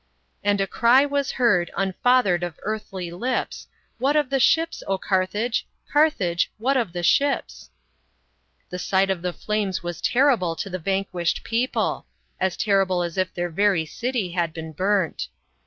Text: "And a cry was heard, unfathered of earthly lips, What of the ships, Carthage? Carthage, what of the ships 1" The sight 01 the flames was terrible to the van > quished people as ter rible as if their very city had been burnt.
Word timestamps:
"And 0.43 0.59
a 0.59 0.65
cry 0.65 1.05
was 1.05 1.33
heard, 1.33 1.69
unfathered 1.77 2.41
of 2.41 2.57
earthly 2.63 3.11
lips, 3.11 3.67
What 3.99 4.15
of 4.15 4.31
the 4.31 4.39
ships, 4.39 4.81
Carthage? 5.03 5.67
Carthage, 5.93 6.49
what 6.57 6.75
of 6.75 6.91
the 6.91 7.03
ships 7.03 7.69
1" 8.69 8.69
The 8.71 8.79
sight 8.79 9.09
01 9.09 9.21
the 9.21 9.31
flames 9.33 9.83
was 9.83 10.01
terrible 10.01 10.55
to 10.55 10.71
the 10.71 10.79
van 10.79 11.05
> 11.11 11.13
quished 11.13 11.43
people 11.43 12.07
as 12.39 12.57
ter 12.57 12.83
rible 12.83 13.05
as 13.05 13.15
if 13.15 13.31
their 13.31 13.49
very 13.51 13.85
city 13.85 14.31
had 14.31 14.53
been 14.53 14.71
burnt. 14.71 15.27